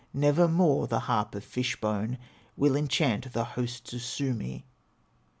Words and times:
Nevermore 0.15 0.87
the 0.87 1.01
harp 1.01 1.35
of 1.35 1.43
fish 1.43 1.79
bone 1.79 2.17
Will 2.57 2.75
enchant 2.75 3.33
the 3.33 3.43
hosts 3.43 3.93
of 3.93 4.01
Suomi!" 4.01 4.65